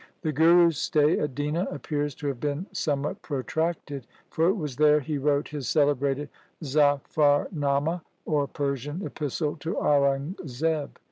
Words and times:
The 0.23 0.31
Guru's 0.31 0.79
stay 0.79 1.19
at 1.19 1.35
Dina 1.35 1.67
appears 1.69 2.15
to 2.15 2.27
have 2.27 2.39
been 2.39 2.65
somewhat 2.71 3.21
protracted, 3.21 4.07
for 4.31 4.47
it 4.47 4.55
was 4.55 4.77
there 4.77 4.99
he 4.99 5.19
wrote 5.19 5.49
his 5.49 5.69
celebrated 5.69 6.29
Zafarnama', 6.63 8.01
or 8.25 8.47
Persian 8.47 9.05
epistle 9.05 9.57
to 9.57 9.75
Aurangzeb. 9.75 10.97